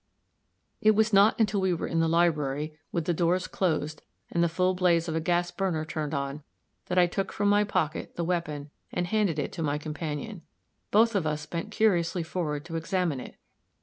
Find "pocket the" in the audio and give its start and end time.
7.63-8.23